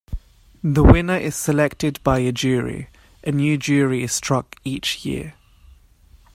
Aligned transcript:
The 0.63 0.83
winner 0.83 1.15
is 1.17 1.35
selected 1.35 1.99
by 2.03 2.17
a 2.21 2.31
jury; 2.31 2.87
a 3.23 3.31
new 3.31 3.55
jury 3.55 4.01
is 4.01 4.11
struck 4.11 4.55
each 4.63 5.05
year. 5.05 5.35